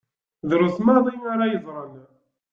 Drus 0.49 0.77
maḍi 0.85 1.15
ara 1.31 1.45
yeẓṛen. 1.51 1.93